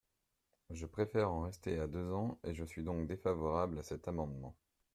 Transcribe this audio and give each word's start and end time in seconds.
Je 0.71 0.87
préfère 0.87 1.29
en 1.29 1.41
rester 1.41 1.77
à 1.79 1.85
deux 1.85 2.11
ans 2.11 2.39
et 2.43 2.55
je 2.55 2.63
suis 2.63 2.83
donc 2.83 3.05
défavorable 3.05 3.77
à 3.77 3.83
cet 3.83 4.07
amendement. 4.07 4.55